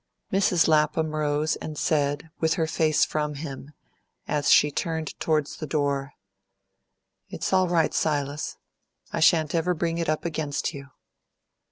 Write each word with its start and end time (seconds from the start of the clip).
Mrs. 0.33 0.67
Lapham 0.67 1.11
rose 1.11 1.57
and 1.57 1.77
said, 1.77 2.31
with 2.39 2.55
her 2.55 2.65
face 2.65 3.05
from 3.05 3.35
him, 3.35 3.71
as 4.27 4.49
she 4.49 4.71
turned 4.71 5.09
towards 5.19 5.57
the 5.57 5.67
door, 5.67 6.13
"It's 7.29 7.53
all 7.53 7.67
right, 7.67 7.93
Silas. 7.93 8.57
I 9.13 9.19
shan't 9.19 9.53
ever 9.53 9.75
bring 9.75 9.99
it 9.99 10.09
up 10.09 10.25
against 10.25 10.73
you." 10.73 10.87